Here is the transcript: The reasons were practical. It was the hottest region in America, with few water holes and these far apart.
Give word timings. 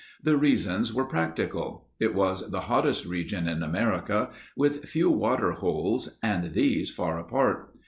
The 0.23 0.35
reasons 0.35 0.91
were 0.91 1.05
practical. 1.05 1.87
It 1.99 2.15
was 2.15 2.49
the 2.49 2.61
hottest 2.61 3.05
region 3.05 3.47
in 3.47 3.61
America, 3.61 4.31
with 4.57 4.85
few 4.85 5.11
water 5.11 5.51
holes 5.51 6.17
and 6.23 6.53
these 6.53 6.89
far 6.89 7.19
apart. 7.19 7.75